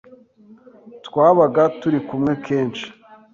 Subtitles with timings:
[1.07, 2.85] Twabaga turi kumwe kenshi,